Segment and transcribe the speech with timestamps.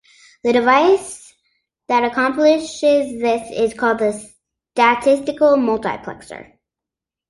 [0.43, 1.35] The device
[1.87, 4.13] that accomplishes this is called a
[4.73, 6.53] statistical multiplexer.